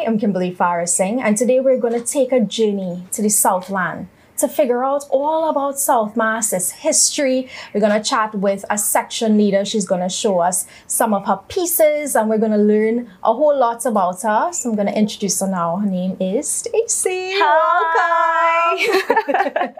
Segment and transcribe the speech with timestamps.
[0.00, 3.28] I am Kimberly Farah Singh, and today we're going to take a journey to the
[3.28, 4.08] Southland
[4.38, 7.50] to figure out all about South Mas, its history.
[7.74, 9.62] We're going to chat with a section leader.
[9.66, 13.34] She's going to show us some of her pieces, and we're going to learn a
[13.34, 14.50] whole lot about her.
[14.54, 15.76] So I'm going to introduce her now.
[15.76, 17.32] Her name is Stacy.
[17.34, 18.76] Hi.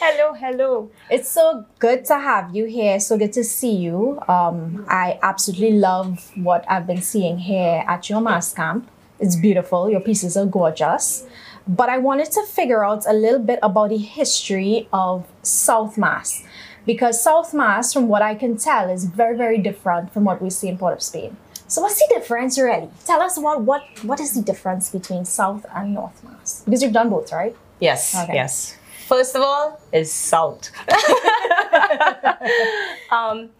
[0.00, 0.90] hello, hello.
[1.10, 2.98] It's so good to have you here.
[2.98, 4.18] So good to see you.
[4.26, 8.88] Um, I absolutely love what I've been seeing here at your mas camp.
[9.18, 9.90] It's beautiful.
[9.90, 11.24] Your pieces are gorgeous.
[11.68, 16.44] But I wanted to figure out a little bit about the history of South Mas.
[16.84, 20.50] Because South Mas, from what I can tell, is very, very different from what we
[20.50, 21.36] see in Port of Spain.
[21.68, 22.88] So what's the difference really?
[23.04, 26.62] Tell us what what what is the difference between South and North Mas?
[26.64, 27.56] Because you've done both, right?
[27.80, 28.34] Yes, Okay.
[28.34, 28.76] yes.
[29.08, 30.70] First of all, is salt.
[33.10, 33.50] um,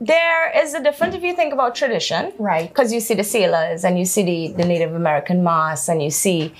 [0.00, 2.32] there is a difference if you think about tradition.
[2.38, 2.68] Right.
[2.68, 6.10] Because you see the sailors and you see the, the Native American mas and you
[6.10, 6.54] see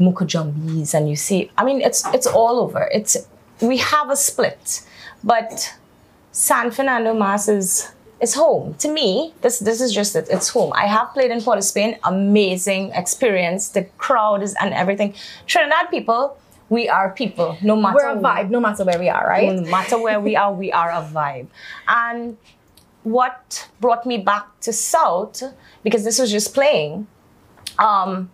[0.00, 2.88] Moko Jumbies and you see, I mean, it's it's all over.
[2.92, 3.16] It's
[3.60, 4.82] we have a split,
[5.22, 5.74] but
[6.32, 9.34] San Fernando Mas is is home to me.
[9.42, 10.28] This this is just it.
[10.30, 10.72] It's home.
[10.74, 11.98] I have played in Port of Spain.
[12.04, 13.70] Amazing experience.
[13.70, 15.14] The crowd is and everything.
[15.46, 16.36] Trinidad people,
[16.68, 17.58] we are people.
[17.60, 19.52] No matter We're a vibe, no matter where we are, right?
[19.52, 21.48] no matter where we are, we are a vibe.
[21.88, 22.36] And
[23.02, 25.42] what brought me back to South,
[25.82, 27.06] because this was just playing,
[27.78, 28.30] um,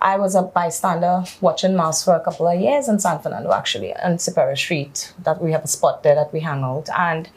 [0.00, 3.94] I was a bystander watching Mas for a couple of years in San Fernando, actually,
[3.96, 5.14] on Superior Street.
[5.22, 6.88] That we have a spot there that we hang out.
[6.94, 7.30] And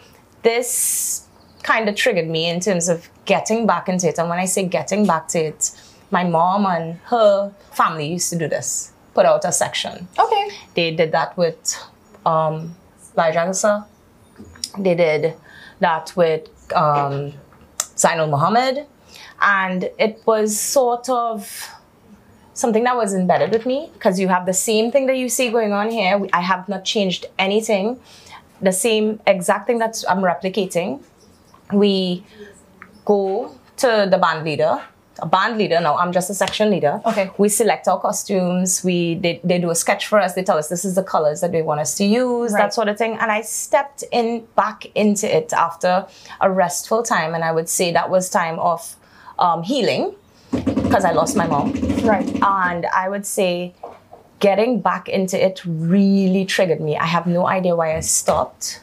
[0.43, 1.25] this
[1.63, 4.19] kind of triggered me in terms of getting back into it.
[4.19, 5.71] And when I say getting back to it,
[6.11, 10.07] my mom and her family used to do this, put out a section.
[10.19, 10.49] Okay.
[10.73, 11.77] They did that with
[12.25, 12.75] um,
[13.15, 13.85] Lajagasa.
[14.77, 15.35] They did
[15.79, 17.33] that with um,
[17.95, 18.85] Zainul Muhammad.
[19.41, 21.69] And it was sort of
[22.53, 25.49] something that was embedded with me because you have the same thing that you see
[25.51, 26.27] going on here.
[26.33, 27.99] I have not changed anything.
[28.61, 31.03] The same exact thing that I'm replicating.
[31.71, 32.23] We
[33.05, 34.81] go to the band leader.
[35.19, 35.97] A band leader now.
[35.97, 37.01] I'm just a section leader.
[37.05, 37.31] Okay.
[37.37, 38.83] We select our costumes.
[38.83, 40.33] We they, they do a sketch for us.
[40.33, 42.51] They tell us this is the colors that they want us to use.
[42.53, 42.61] Right.
[42.63, 43.17] That sort of thing.
[43.19, 46.05] And I stepped in back into it after
[46.41, 48.95] a restful time, and I would say that was time of
[49.39, 50.15] um, healing
[50.51, 51.73] because I lost my mom.
[52.03, 52.29] Right.
[52.43, 53.73] And I would say
[54.39, 56.95] getting back into it really triggered me.
[56.97, 58.81] I have no idea why I stopped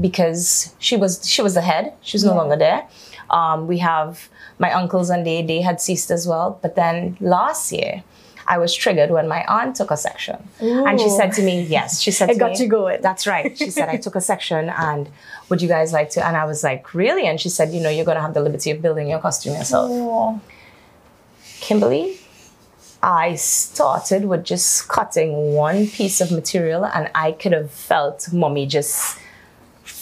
[0.00, 1.92] because she was she was the head.
[2.00, 2.38] She's no Yeah.
[2.38, 2.86] longer there.
[3.30, 4.28] Um, we have
[4.60, 6.58] my uncles and they they had ceased as well.
[6.62, 8.04] But then last year,
[8.46, 12.00] I was triggered when my aunt took a section, and she said to me, "Yes,"
[12.00, 13.00] she said It got me, you going.
[13.00, 13.56] That's right.
[13.56, 15.08] She said, "I took a section, and
[15.48, 17.90] would you guys like to?" And I was like, "Really?" And she said, "You know,
[17.90, 20.40] you're gonna have the liberty of building your costume yourself." Oh.
[21.60, 22.18] Kimberly,
[23.02, 28.66] I started with just cutting one piece of material and I could have felt mommy
[28.66, 29.18] just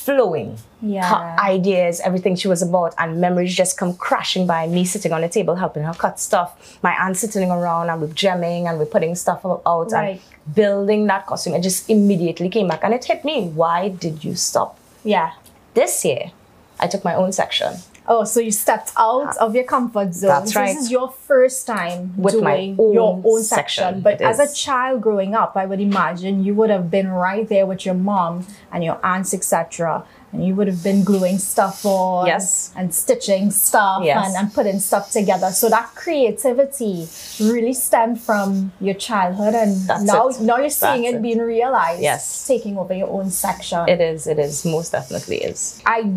[0.08, 0.56] flowing.
[0.80, 1.04] Yeah.
[1.12, 5.20] Her ideas, everything she was about, and memories just come crashing by me sitting on
[5.20, 6.78] the table helping her cut stuff.
[6.82, 10.20] My aunt sitting around and we're gemming and we're putting stuff out Right.
[10.48, 11.54] and building that costume.
[11.54, 13.48] It just immediately came back and it hit me.
[13.62, 14.78] Why did you stop?
[15.04, 15.32] Yeah.
[15.74, 16.32] This year,
[16.80, 17.74] I took my own section.
[18.10, 19.44] Oh, so you stepped out ah.
[19.44, 20.28] of your comfort zone.
[20.28, 20.74] That's right.
[20.74, 23.84] This is your first time With doing my own your own section.
[23.84, 24.00] section.
[24.00, 27.66] But as a child growing up, I would imagine you would have been right there
[27.66, 30.06] with your mom and your aunts, etc.
[30.32, 32.70] And you would have been gluing stuff on Yes.
[32.76, 34.26] and stitching stuff Yes.
[34.26, 35.50] and, and putting stuff together.
[35.52, 37.08] So that creativity
[37.40, 40.40] really stemmed from your childhood and That's now it.
[40.40, 41.22] now you're seeing That's it it.
[41.22, 42.02] being realized.
[42.02, 42.46] Yes.
[42.46, 43.88] Taking over your own section.
[43.88, 45.80] It is, it is, most definitely is.
[45.86, 46.12] I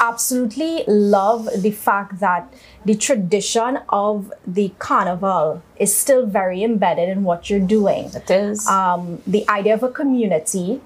[0.00, 2.52] absolutely love the fact that
[2.86, 8.04] the tradition of the carnival is still very embedded in what you're doing.
[8.14, 8.66] It is.
[8.66, 10.80] Um, the idea of a community,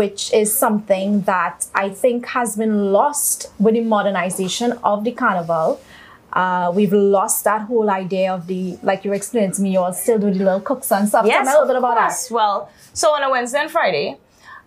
[0.00, 5.80] which is something that I think has been lost with the modernization of the carnival.
[6.32, 9.92] Uh, we've lost that whole idea of the, like you explained to me, you all
[9.94, 11.24] still do the little cooks and stuff.
[11.26, 12.28] Tell me a little bit about that.
[12.30, 14.18] Well, so on a Wednesday and Friday,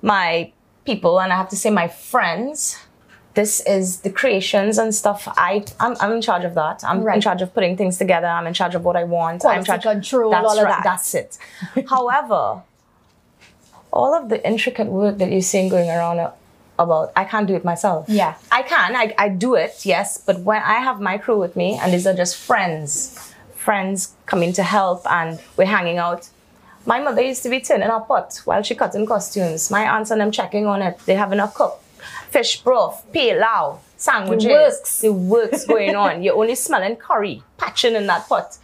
[0.02, 0.52] my
[0.86, 2.78] people, and I have to say my friends,
[3.35, 5.27] this is the creations and stuff.
[5.27, 6.83] I I'm, I'm in charge of that.
[6.83, 8.27] I'm in charge of putting things together.
[8.27, 9.44] I'm in charge of what I want.
[9.45, 10.69] I'm in Quality charge control, That's all of right.
[10.69, 10.83] that.
[10.83, 11.38] That's it.
[11.89, 12.62] However,
[13.91, 16.31] all of the intricate work that you're seeing going around
[16.80, 18.07] about, I can't do it myself.
[18.09, 18.35] Yeah.
[18.51, 18.95] I can.
[18.95, 20.18] I, I do it, yes.
[20.18, 24.53] But when I have my crew with me, and these are just friends, friends coming
[24.53, 26.29] to help, and we're hanging out.
[26.86, 29.71] My mother used to be turning her pot while she cutting costumes.
[29.71, 31.00] My aunts and them checking on it.
[31.06, 31.79] They have enough cook.
[32.29, 34.45] Fish broth, pilau, sandwiches.
[34.45, 35.01] It works.
[35.01, 36.23] The works going on.
[36.23, 38.57] You're only smelling curry, patching in that pot.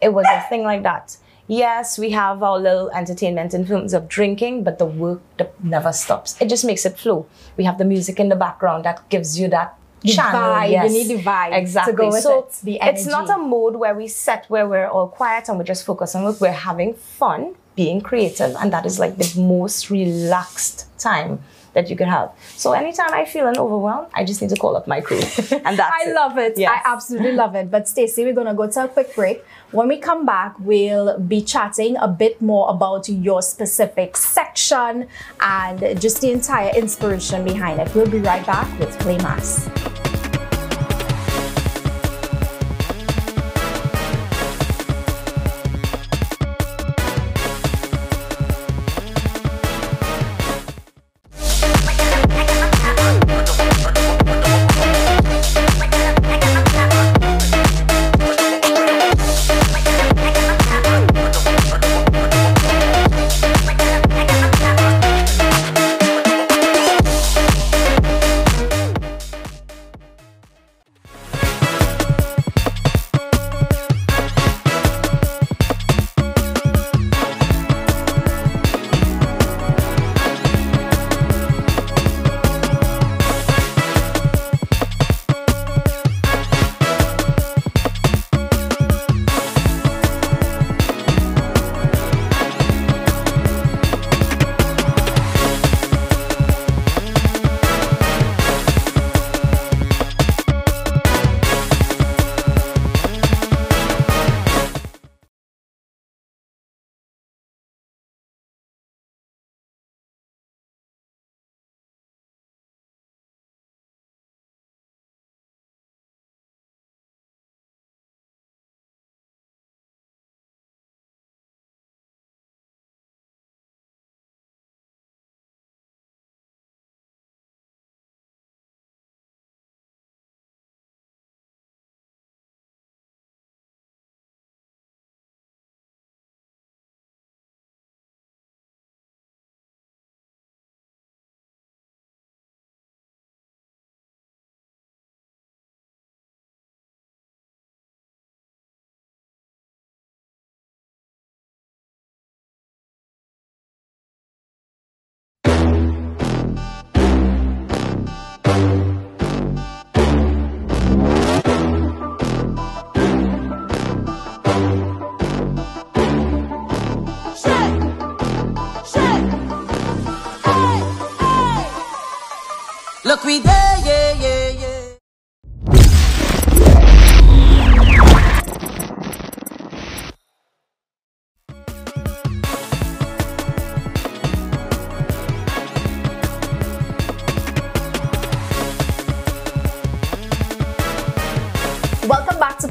[0.00, 1.16] It was a thing like that.
[1.48, 5.20] Yes, we have our little entertainment in terms of drinking, but the work
[5.62, 6.36] never stops.
[6.40, 7.26] It just makes it flow.
[7.56, 10.40] We have the music in the background that gives you that The channel.
[10.40, 12.10] vibe, you need the vibe to exactly.
[12.20, 15.56] so it, the it's not a mode where we set where we're all quiet and
[15.58, 16.40] we just focus on work.
[16.40, 21.40] We're having fun, being creative, and that is like the most relaxed time
[21.76, 22.32] that you could have.
[22.56, 25.20] So anytime I feel an overwhelm, I just need to call up my crew,
[25.66, 26.54] and that's I love it.
[26.56, 26.72] Yes.
[26.74, 27.70] I absolutely love it.
[27.70, 29.44] But Stacey, we're gonna go to a quick break.
[29.72, 35.06] When we come back, we'll be chatting a bit more about your specific section
[35.40, 37.94] and just the entire inspiration behind it.
[37.94, 39.68] We'll be right back with Play Mas.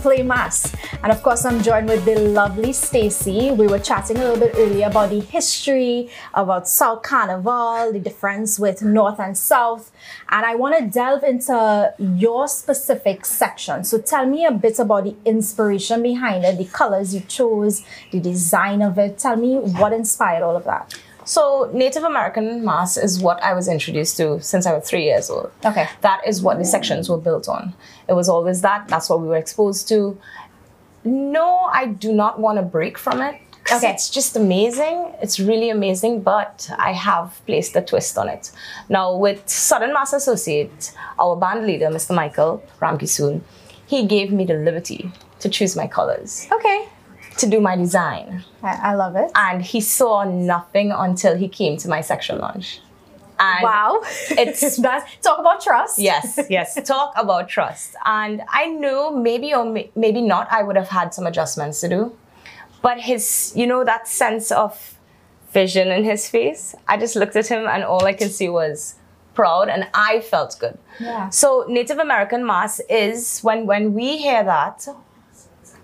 [0.06, 0.72] Play Mas.
[1.02, 3.50] And of course, I'm joined with the lovely Stacy.
[3.50, 8.60] We were chatting a little bit earlier about the history, about South Carnival, the difference
[8.60, 9.92] with North and South.
[10.30, 13.84] And I want to delve into your specific section.
[13.84, 18.20] So tell me a bit about the inspiration behind it, the colors you chose, the
[18.20, 19.18] design of it.
[19.18, 20.94] Tell me what inspired all of that.
[21.26, 25.30] So Native American mas is what I was introduced to since I was three years
[25.30, 25.52] old.
[25.66, 25.88] Okay.
[26.02, 27.74] That is what the sections were built on.
[28.08, 28.88] It was always that.
[28.88, 30.18] That's what we were exposed to.
[31.04, 33.36] No, I do not want to break from it.
[33.72, 33.90] Okay.
[33.92, 35.14] It's just amazing.
[35.24, 38.52] It's really amazing, but I have placed a twist on it.
[38.90, 42.14] Now, with Southern Mas Associate, our band leader, Mr.
[42.16, 43.42] Michael Ramkisoon,
[43.88, 46.88] he gave me the liberty to choose my colors, Okay.
[47.38, 49.30] To do my design I, I love it.
[49.36, 52.80] and he saw nothing until he came to my section launch.
[53.38, 54.02] And Wow.
[54.32, 56.00] It's- That's, talk about trust.
[56.00, 57.96] yes, yes, talk about trust.
[58.06, 61.90] And I knew maybe or may- maybe not, I would have had some adjustments to
[61.90, 62.16] do.
[62.82, 64.98] But his, you know, that sense of
[65.52, 68.96] vision in his face, I just looked at him and all I could see was
[69.34, 70.78] proud and I felt good.
[71.02, 71.30] Yeah.
[71.30, 74.88] So Native American mas is when when we hear that,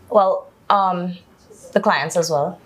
[0.09, 1.17] well, um,
[1.73, 2.59] the clients as well.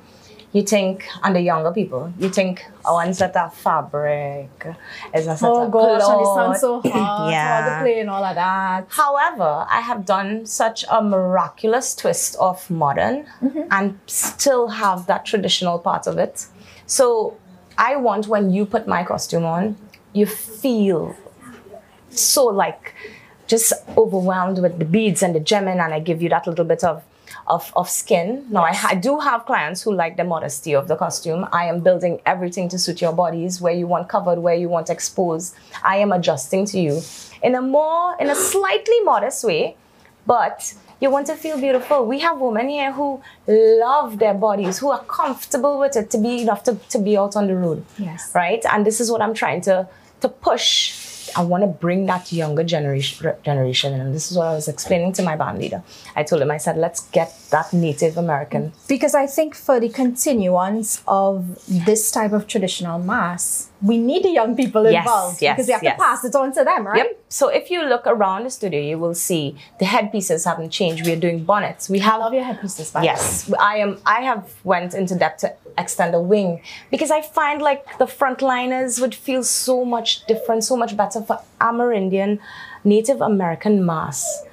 [0.51, 4.65] You think, and the younger people, you think oh, ones that are fabric,
[5.13, 6.95] is not Oh a gosh, and it sounds so hard.
[6.95, 7.79] All Yeah.
[7.79, 8.88] the play and all of that.
[8.89, 13.63] However, I have done such a miraculous twist of modern mm-hmm.
[13.69, 16.45] and still have that traditional part of it.
[16.85, 17.35] So
[17.77, 19.75] I want when you put my costume on,
[20.13, 21.17] you feel
[22.09, 22.93] so like
[23.47, 26.83] just overwhelmed with the beads and the gemming, and I give you that little bit
[26.83, 27.03] of
[27.48, 28.46] of, of skin.
[28.50, 31.48] Now, I, ha- I do have clients who like the modesty of the costume.
[31.52, 34.90] I am building everything to suit your bodies, where you want covered, where you want
[34.90, 35.56] exposed.
[35.84, 37.02] I am adjusting to you
[37.44, 39.75] in a more, in a slightly modest way,
[40.25, 42.06] but you want to feel beautiful.
[42.06, 46.42] We have women here who love their bodies, who are comfortable with it to be
[46.42, 47.86] enough to, to be out on the road.
[47.98, 48.32] Yes.
[48.34, 48.64] Right?
[48.72, 49.88] And this is what I'm trying to
[50.22, 50.94] to push.
[51.36, 54.01] I want to bring that younger generation generation in.
[54.01, 55.84] And this is what I was explaining to my band leader.
[56.15, 58.72] I told him, I said, let's get that Native American.
[58.88, 64.30] Because I think for the continuance of this type of traditional mas, we need the
[64.30, 65.98] young people Yes, involved yes, because we have yes.
[65.98, 66.98] to pass it on to them, right?
[66.98, 67.25] Yep.
[67.36, 71.06] So if you look around the studio, you will see the headpieces haven't changed.
[71.06, 71.89] We are doing bonnets.
[71.89, 73.04] We I have love your headpieces, by.
[73.04, 73.98] Yes, I am.
[74.06, 76.62] I have went into depth to extend a wing
[76.92, 81.42] because I find like the frontliners would feel so much different, so much better for
[81.60, 82.39] Amerindian,
[82.86, 84.45] Native American mas.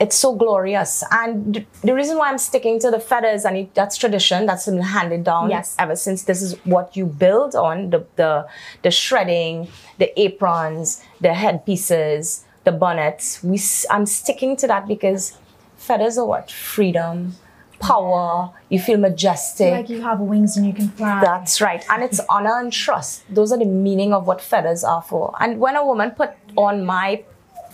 [0.00, 3.96] It's so glorious, and the reason why I'm sticking to the feathers and it, that's
[3.96, 5.74] tradition that's been handed down Yes.
[5.78, 6.22] ever since.
[6.22, 8.46] This is what you build on the the
[8.82, 9.66] the shredding,
[9.98, 13.42] the aprons, the headpieces, the bonnets.
[13.42, 13.58] We
[13.90, 15.36] I'm sticking to that because
[15.76, 17.34] feathers are what freedom,
[17.80, 18.50] power.
[18.68, 19.72] You feel majestic.
[19.72, 21.20] Like you have wings and you can fly.
[21.20, 21.84] That's right.
[21.90, 23.22] And it's honor and trust.
[23.34, 25.34] Those are the meaning of what feathers are for.
[25.40, 27.24] And when a woman put on my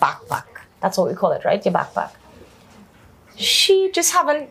[0.01, 0.45] backpack,
[0.85, 1.65] that's what we call it, right?
[1.65, 2.11] Your backpack.
[3.35, 4.49] She just haven't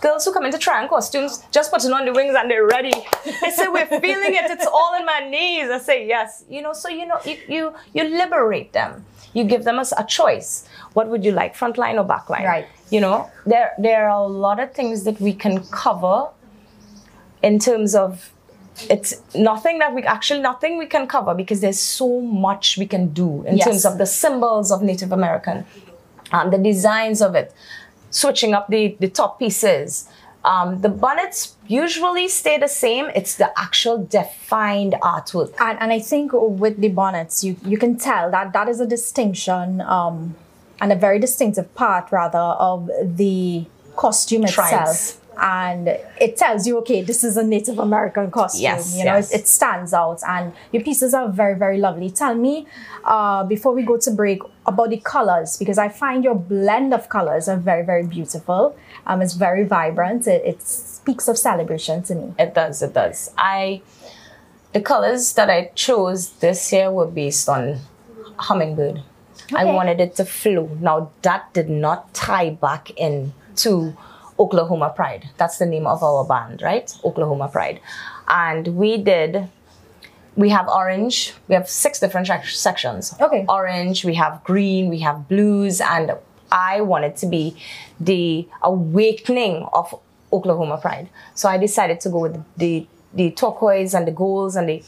[0.00, 2.92] girls who come into try on costumes just putting on the wings and they're ready.
[3.24, 5.68] They say we're feeling it, it's all in my knees.
[5.68, 6.44] I say yes.
[6.48, 9.04] You know, so you know you you, you liberate them.
[9.34, 10.68] You give them a, a choice.
[10.92, 12.44] What would you like, front line or back line?
[12.44, 12.68] Right.
[12.90, 16.28] You know, there there are a lot of things that we can cover
[17.42, 18.31] in terms of
[18.88, 23.08] it's nothing that we actually nothing we can cover because there's so much we can
[23.12, 23.66] do in Yes.
[23.66, 25.64] terms of the symbols of Native American,
[26.32, 27.52] um, the designs of it,
[28.10, 30.08] switching up the the top pieces.
[30.44, 33.04] Um, the bonnets usually stay the same.
[33.14, 35.52] It's the actual defined artwork.
[35.60, 38.86] and, and I think with the bonnets, you, you can tell that that is a
[38.86, 40.34] distinction um,
[40.80, 44.72] and a very distinctive part, rather, of the costume Tribes.
[44.72, 45.21] itself.
[45.40, 45.88] And
[46.20, 48.62] it tells you, okay, this is a Native American costume.
[48.62, 49.32] Yes, you know, yes.
[49.32, 52.10] it, it stands out, and your pieces are very, very lovely.
[52.10, 52.66] Tell me,
[53.04, 57.08] uh, before we go to break, about the colors because I find your blend of
[57.08, 58.76] colors are very, very beautiful.
[59.06, 60.26] Um, it's very vibrant.
[60.26, 62.34] It, it speaks of celebration to me.
[62.38, 62.82] It does.
[62.82, 63.32] It does.
[63.36, 63.82] I
[64.72, 67.80] the colors that I chose this year were based on
[68.38, 69.02] hummingbird.
[69.44, 69.56] Okay.
[69.56, 70.70] I wanted it to flow.
[70.80, 73.96] Now that did not tie back in to
[74.44, 75.24] Oklahoma Pride.
[75.38, 76.86] That's the name of our band, right?
[77.04, 77.78] Oklahoma Pride.
[78.28, 79.48] And we did
[80.34, 81.34] we have orange.
[81.48, 83.14] We have six different sec- sections.
[83.20, 83.44] Okay.
[83.48, 86.06] Orange, we have green, we have blues, and
[86.50, 87.44] I wanted to be
[88.00, 89.94] the awakening of
[90.32, 91.08] Oklahoma Pride.
[91.34, 94.82] So I decided to go with the the turquoise and the golds and the.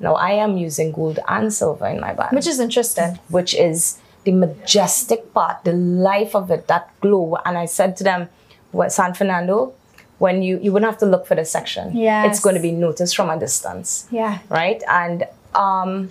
[0.00, 3.18] Now I am using gold and silver in my band, Which is interesting.
[3.28, 7.36] which is the majestic part, the life of it, that glow.
[7.44, 8.28] And I said to them,
[8.72, 9.72] "What San Fernando."
[10.18, 11.96] When you you wouldn't have to look for the section.
[11.96, 14.38] Yeah, It's going to be noticed from a distance Yeah.
[14.50, 14.82] right?
[14.86, 15.24] And
[15.54, 16.10] um,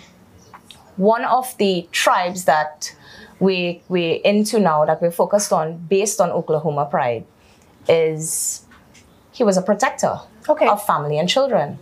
[0.98, 2.96] one of the tribes that
[3.40, 7.24] we we're into now that we're focused on, based on Oklahoma Pride,
[7.88, 8.66] is
[9.32, 10.68] he was a protector Okay.
[10.68, 11.78] of family and children,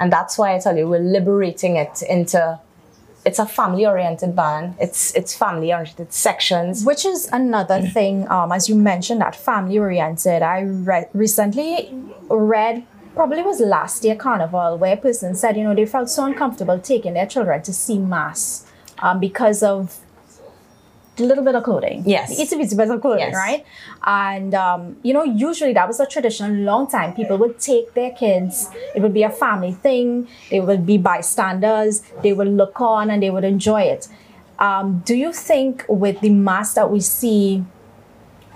[0.00, 2.58] and that's why I tell you we're liberating it into.
[3.26, 4.76] It's a family-oriented band.
[4.78, 6.84] It's it's family-oriented sections.
[6.84, 10.42] Which is another thing, um, as you mentioned, that family oriented.
[10.42, 11.90] I read recently
[12.30, 12.84] read
[13.16, 16.78] probably was last year carnival where a person said, you know, they felt so uncomfortable
[16.78, 18.66] taking their children to see mas
[19.00, 19.98] um, because of
[21.16, 22.02] the little bit of clothing.
[22.06, 22.38] Yes.
[22.38, 23.34] Itty bitty bit of clothing, Yes.
[23.34, 23.64] right?
[24.04, 27.14] And um, you know, usually that was a tradition a long time.
[27.14, 32.02] People would take their kids, it would be a family thing, they would be bystanders,
[32.22, 34.08] they would look on and they would enjoy it.
[34.58, 37.64] Um, do you think with the mas that we see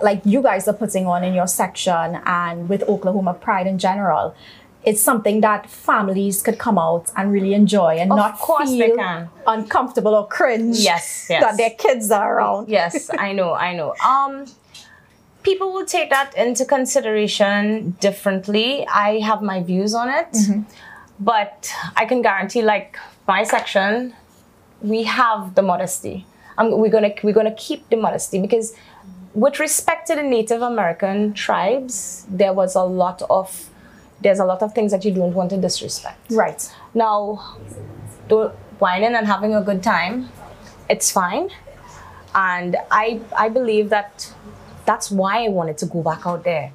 [0.01, 4.33] like you guys are putting on in your section and with Oklahoma Pride in general,
[4.83, 8.87] it's something that families could come out and really enjoy and Of not course they
[8.87, 9.29] feel can.
[9.45, 11.43] uncomfortable or cringe Yes, yes.
[11.43, 12.67] that their kids are around.
[12.69, 13.93] yes, I know, I know.
[14.05, 14.45] Um,
[15.43, 18.85] people will take that into consideration differently.
[18.87, 20.35] I have my views on it,
[21.19, 22.97] but I can guarantee, like
[23.27, 24.13] my section,
[24.81, 26.25] we have the modesty.
[26.57, 28.73] Um, we're gonna we're gonna keep the modesty because,
[29.33, 33.69] with respect to the Native American tribes, there was a lot of
[34.21, 36.19] there's a lot of things that you don't want to disrespect.
[36.31, 36.61] Right.
[36.93, 37.57] Now,
[38.29, 40.29] do wining and having a good time,
[40.89, 41.49] it's fine.
[42.33, 44.33] and I I believe that
[44.85, 46.71] that's why I wanted to go back out there.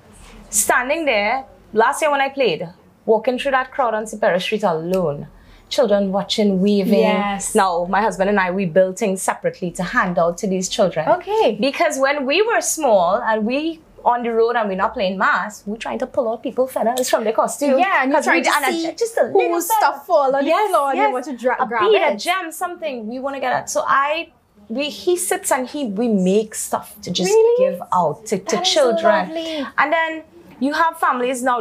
[0.50, 2.68] Standing there last year when I played,
[3.04, 5.26] walking through that crowd on Superior Street alone,
[5.68, 7.00] children watching, weaving.
[7.00, 7.54] Yes.
[7.54, 11.08] Now my husband and I we built things separately to hand out to these children.
[11.08, 11.56] Okay.
[11.60, 15.64] Because when we were small and we on the road and we're not playing mas,
[15.66, 17.76] we're trying to pull out people feathers from their costume.
[17.78, 20.90] Yeah, and you're trying to a- see just a little stuff fall on the floor
[20.90, 22.14] and you want to dra- a grab bead, it.
[22.14, 23.68] a gem, something we want to get at.
[23.68, 24.30] So I,
[24.68, 27.70] we, he sits and he, we make stuff to just Really?
[27.72, 29.28] give out to, to children.
[29.28, 29.66] lovely.
[29.76, 30.22] And then
[30.60, 31.58] you have families now.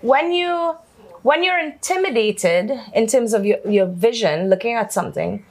[0.00, 0.76] When you,
[1.22, 5.44] when you're intimidated in terms of your, your vision, looking at something,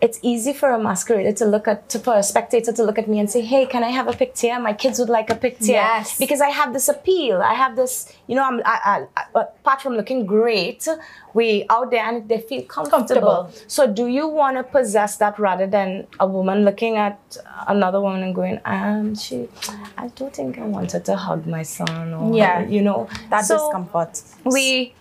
[0.00, 3.08] it's easy for a masquerader to look at, to, for a spectator to look at
[3.08, 4.58] me and say, "Hey, can I have a picture?
[4.60, 6.18] My kids would like a picture." Yes.
[6.18, 7.40] Because I have this appeal.
[7.42, 10.86] I have this, you know, I'm, I, I, apart from looking great,
[11.34, 12.98] we out there and they feel comfortable.
[12.98, 13.52] Comfortable.
[13.68, 17.18] So, do you want to possess that rather than a woman looking at
[17.66, 19.48] another woman and going, um, she,
[19.96, 22.66] I don't think I wanted to hug my son, or Yeah.
[22.66, 24.22] you know, that so discomfort.
[24.44, 24.94] we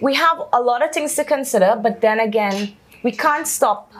[0.00, 3.92] we have a lot of things to consider, but then again, we can't stop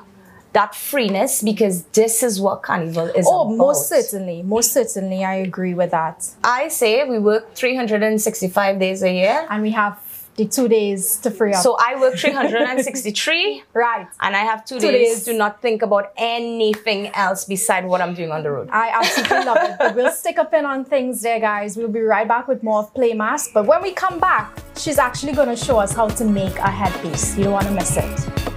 [0.53, 3.51] that freeness because this is what carnival is oh, about.
[3.51, 3.57] Oh, about.
[3.59, 4.43] most certainly.
[4.43, 6.29] Most certainly, I agree with that.
[6.43, 9.47] I say we work 365 days a year.
[9.51, 9.99] And we have
[10.37, 11.63] the two days to free up.
[11.63, 14.07] So I work 363 right.
[14.21, 15.25] and I have two, Two days, days.
[15.25, 18.69] to not think about anything else beside what I'm doing on the road.
[18.71, 19.77] I absolutely love it.
[19.79, 21.77] But we'll stick a pin on things there, guys.
[21.77, 23.49] We'll be right back with more of Play Mas.
[23.53, 26.71] But when we come back, she's actually going to show us how to make a
[26.71, 27.37] headpiece.
[27.37, 28.48] You don't want to miss it.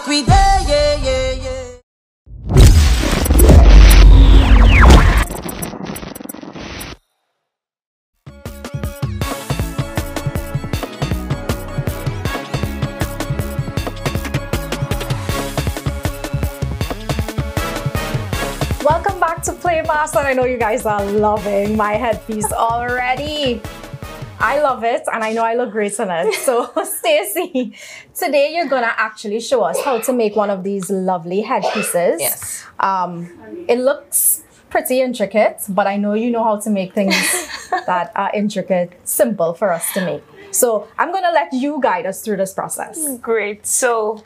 [0.00, 1.66] Look, we there, yeah, yeah, yeah.
[18.82, 20.20] Welcome back to Play Master.
[20.20, 23.60] I know you guys are loving my headpiece already.
[24.40, 26.34] I love it and I know I look great in it.
[26.40, 27.74] So, Stacy,
[28.14, 32.20] today you're gonna actually show us how to make one of these lovely headpieces.
[32.20, 32.64] Yes.
[32.78, 37.14] Um, it looks pretty intricate, but I know you know how to make things
[37.86, 40.22] that are intricate, simple for us to make.
[40.52, 43.18] So, I'm gonna let you guide us through this process.
[43.18, 43.66] Great.
[43.66, 44.24] So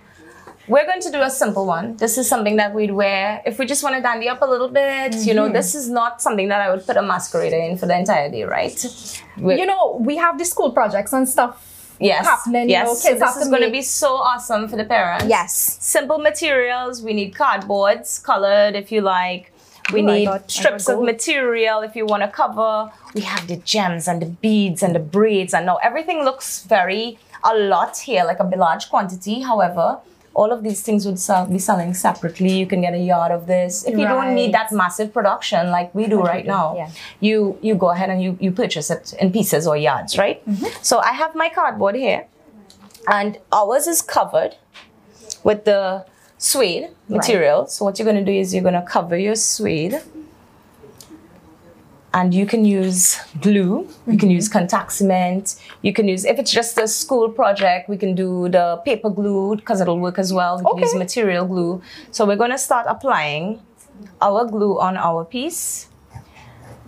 [0.66, 1.96] we're going to do a simple one.
[1.96, 4.68] This is something that we'd wear if we just want to dandy up a little
[4.68, 5.14] bit.
[5.26, 5.52] You know, mm-hmm.
[5.54, 8.44] this is not something that I would put a masquerader in for the entire day,
[8.44, 9.22] right?
[9.36, 12.24] We- You know, we have the school projects and stuff yes.
[12.24, 12.68] happening.
[12.70, 12.80] yes.
[13.04, 15.26] You know, so this is going to be so awesome for the parents.
[15.28, 15.52] Yes.
[15.80, 17.02] Simple materials.
[17.02, 19.52] We need cardboards, colored if you like.
[19.92, 22.90] We Ooh, I need got- strips of material if you want to cover.
[23.14, 27.18] We have the gems and the beads and the braids, and now everything looks very
[27.44, 29.42] a lot here, like a large quantity.
[29.42, 29.98] However,
[30.34, 32.52] all of these things would sell, be selling separately.
[32.58, 33.84] You can get a yard of this.
[33.84, 36.90] If you don't need that massive production like we do right now, yeah.
[37.20, 40.44] you you go ahead and you you purchase it in pieces or yards, right?
[40.46, 40.82] Mm-hmm.
[40.82, 42.26] So I have my cardboard here,
[43.08, 44.56] and ours is covered
[45.44, 46.04] with the
[46.38, 47.66] suede material.
[47.66, 50.00] So what you're going to do is you're going to cover your suede
[52.14, 56.52] and you can use glue, you can use contact cement, you can use, if it's
[56.52, 60.58] just a school project, we can do the paper glue because it'll work as well.
[60.58, 61.82] We can use material glue.
[62.12, 63.60] So we're going to start applying
[64.22, 65.88] our glue on our piece.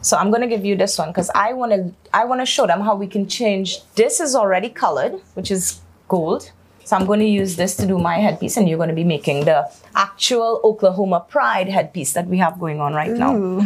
[0.00, 2.46] So I'm going to give you this one because I want to I want to
[2.46, 3.82] show them how we can change.
[3.96, 6.52] This is already colored, which is gold.
[6.84, 9.02] So I'm going to use this to do my headpiece and you're going to be
[9.02, 13.64] making the actual Oklahoma Pride headpiece that we have going on right now.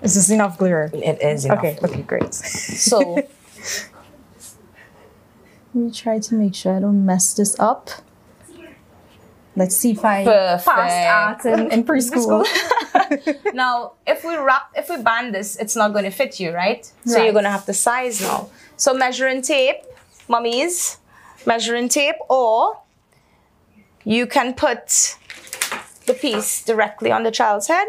[0.00, 0.04] Ooh.
[0.04, 0.90] Is this enough glitter?
[0.92, 1.58] It is enough.
[1.58, 2.34] Okay, okay, great.
[2.34, 3.16] So
[5.74, 7.90] Let me try to make sure I don't mess this up.
[9.54, 10.64] Let's see if I Perfect.
[10.64, 12.46] passed art in, in preschool.
[13.54, 16.90] now, if we wrap, if we band this, it's not going to fit you, right?
[17.04, 18.50] So you're going to have to size now.
[18.76, 19.82] So measuring tape,
[20.28, 20.98] mummies,
[21.44, 22.80] measuring tape, or
[24.04, 25.16] you can put
[26.06, 27.88] the piece directly on the child's head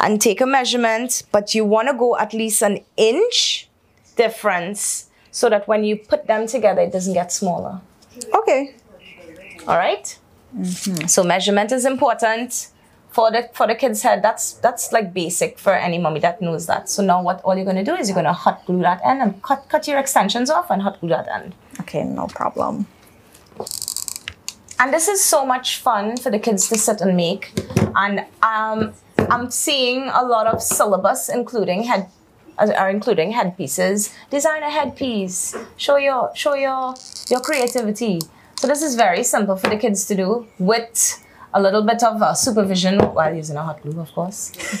[0.00, 3.68] and take a measurement, but you want to go at least an inch
[4.16, 7.80] difference so that when you put them together, it doesn't get smaller.
[8.34, 8.74] Okay.
[9.66, 10.18] All right?
[11.06, 12.68] So measurement is important
[13.10, 14.22] for the for the kid's head.
[14.22, 16.88] That's that's like basic for any mommy that knows that.
[16.88, 19.42] So now what all you're gonna do is you're gonna hot glue that end and
[19.42, 21.54] cut cut your extensions off and hot glue that end.
[21.80, 22.86] Okay, no problem.
[24.78, 27.52] And this is so much fun for the kids to sit and make.
[27.94, 28.92] And um,
[29.30, 32.08] I'm seeing a lot of syllabus including head
[32.58, 34.14] uh, are including headpieces.
[34.30, 35.54] Design a headpiece.
[35.76, 36.94] Show your show your
[37.28, 38.20] your creativity.
[38.56, 42.20] So this is very simple for the kids to do with a little bit of
[42.22, 44.52] uh, supervision while using a hot glue, of course.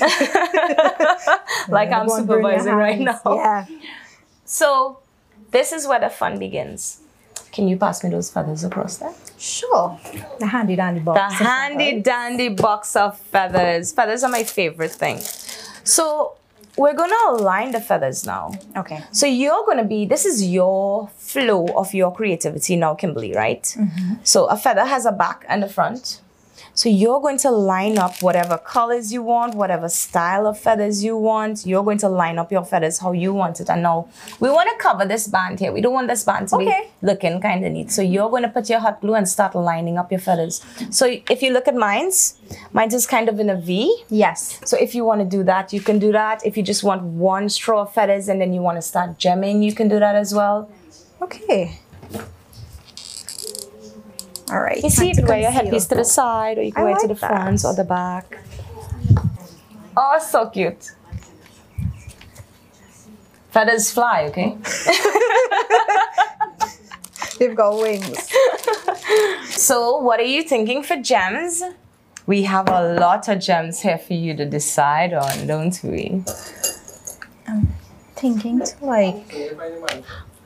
[1.68, 3.20] like I'm Go on, burn your supervising right now.
[3.24, 3.66] Yeah.
[4.44, 5.00] So
[5.50, 7.00] this is where the fun begins.
[7.56, 9.14] Can you pass me those feathers across there?
[9.38, 9.98] Sure.
[10.38, 11.38] The handy dandy box.
[11.38, 12.02] The of handy feathers.
[12.02, 13.92] dandy box of feathers.
[13.94, 15.20] Feathers are my favorite thing.
[15.82, 16.36] So
[16.76, 18.52] we're gonna align the feathers now.
[18.76, 19.02] Okay.
[19.10, 23.62] So you're gonna be, this is your flow of your creativity now, Kimberly, right?
[23.62, 24.16] Mm-hmm.
[24.22, 26.20] So a feather has a back and a front.
[26.76, 31.16] So you're going to line up whatever colors you want, whatever style of feathers you
[31.16, 31.64] want.
[31.64, 33.70] You're going to line up your feathers how you want it.
[33.70, 34.08] And now
[34.40, 35.72] we want to cover this band here.
[35.72, 36.90] We don't want this band to Okay.
[37.00, 37.90] be looking kind of neat.
[37.90, 40.62] So you're going to put your hot glue and start lining up your feathers.
[40.90, 42.36] So if you look at mine's,
[42.74, 44.04] mine's is kind of in a V.
[44.10, 44.60] Yes.
[44.66, 46.44] So if you want to do that, you can do that.
[46.44, 49.64] If you just want one straw of feathers and then you want to start gemming,
[49.64, 50.70] you can do that as well.
[51.22, 51.80] Okay.
[54.50, 54.80] All right.
[54.82, 56.96] You see, you can wear your headpiece to the side or you can I wear
[56.96, 57.28] it to the that.
[57.28, 58.38] front or the back.
[59.96, 60.92] Oh, so cute.
[63.50, 64.56] Feathers fly, okay?
[67.38, 68.30] They've got wings.
[69.48, 71.62] So, what are you thinking for gems?
[72.26, 76.22] We have a lot of gems here for you to decide on, don't we?
[77.48, 77.68] I'm
[78.16, 79.32] thinking to like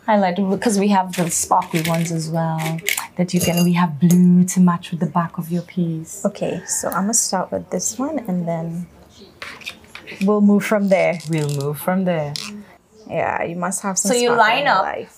[0.07, 2.79] highlight because we have the sparkly ones as well
[3.21, 6.63] that you can we have blue to match with the back of your piece Okay,
[6.65, 8.87] so I'm gonna start with this one and then
[10.25, 11.19] we'll move from there.
[11.29, 12.33] we'll move from there
[13.07, 14.13] Yeah, you must have some.
[14.13, 14.83] So you line up.
[14.85, 15.17] life.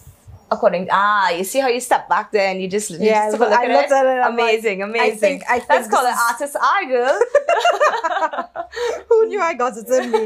[0.51, 3.38] according ah you see how you step back there and you just, you Yeah, just
[3.41, 4.01] look I at looked it?
[4.01, 6.57] at it, I'm like, amazing I amazing think- I think that's called this an is-
[6.57, 7.17] artist eye girl
[9.09, 10.25] Who knew I got it in me?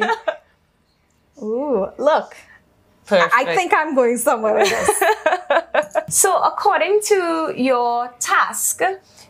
[1.43, 2.35] Ooh, look.
[3.05, 3.33] Perfect.
[3.35, 4.89] I think I'm going somewhere with this.
[6.09, 8.81] So, according to your task,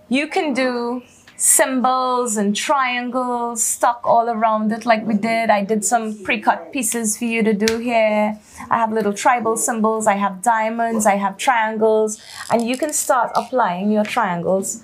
[0.09, 1.03] you can do
[1.39, 5.51] symbols and triangles stuck all around it, like we did.
[5.51, 8.39] I did some pre cut pieces for you to do here.
[8.71, 13.33] I have little tribal symbols, I have diamonds, I have triangles, and you can start
[13.35, 14.83] applying your triangles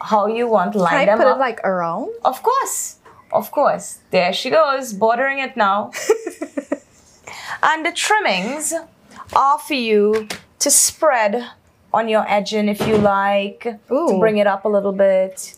[0.00, 1.36] how you want, line Can I them put up.
[1.36, 2.10] it like around?
[2.24, 2.96] Of course,
[3.32, 3.98] of course.
[4.10, 5.90] There she goes, bordering it now.
[7.62, 8.74] and the trimmings
[9.34, 11.50] are for you to spread
[11.92, 15.54] on your edging if you like, to bring it up a little bit.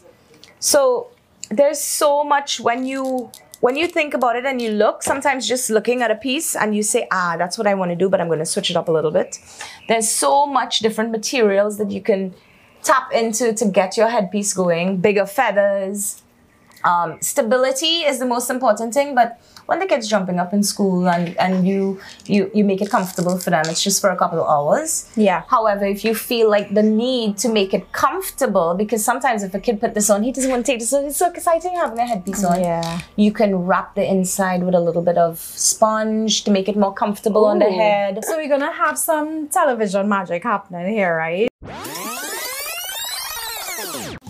[0.60, 1.08] So
[1.50, 5.68] there's so much when you when you think about it and you look, sometimes just
[5.68, 8.20] looking at a piece and you say, ah, that's what I want to do, but
[8.20, 9.40] I'm going to switch it up a little bit.
[9.88, 12.34] There's so much different materials that you can
[12.84, 14.98] tap into to get your headpiece going.
[14.98, 16.22] Bigger feathers.
[16.84, 21.08] Um, stability is the most important thing, but when the kid's jumping up in school
[21.08, 24.40] and, and you, you you make it comfortable for them, it's just for a couple
[24.40, 25.10] of hours.
[25.14, 25.42] Yeah.
[25.48, 29.60] However, if you feel like the need to make it comfortable, because sometimes if a
[29.60, 31.04] kid put this on, he doesn't want to take this on.
[31.04, 32.60] It's so exciting having a headpiece on.
[32.60, 33.00] Yeah.
[33.16, 36.94] You can wrap the inside with a little bit of sponge to make it more
[36.94, 38.24] comfortable on the head.
[38.24, 41.48] So we're gonna have some television magic happening here, right?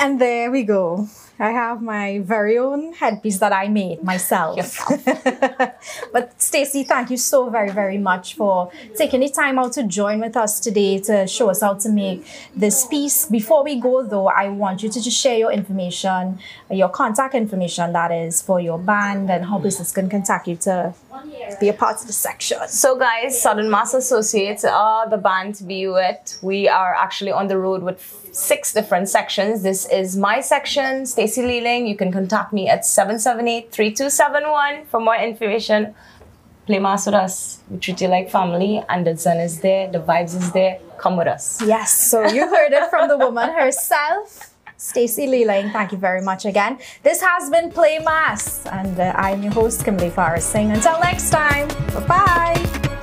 [0.01, 1.09] And there we go.
[1.41, 4.59] I have my very own headpiece that I made myself.
[6.13, 10.19] but Stacey, thank you so very, very much for taking the time out to join
[10.19, 13.27] with us today to show us how to make this piece.
[13.27, 17.93] Before we go though, I want you to just share your information, your contact information
[17.93, 20.93] that is for your band and how business can contact you to
[21.61, 22.59] be a part of the section.
[22.69, 26.39] So, guys, Southern Mas Associates are the band to be with.
[26.43, 29.63] We are actually on the road with six different sections.
[29.63, 31.87] This is my section, Stacy Leeling.
[31.87, 35.95] You can contact me at 778 3271 for more information.
[36.67, 37.61] Play Mas with us.
[37.71, 40.79] We treat you like family, and the sun is there, the vibes is there.
[40.99, 41.63] Come with us.
[41.65, 44.55] Yes, so you heard it from the woman herself.
[44.77, 46.79] Stacey Leeling, thank you very much again.
[47.03, 50.71] This has been Play Mas, and uh, I'm your host, Kimberly Forrest Singh.
[50.71, 52.98] Until next time, bye bye.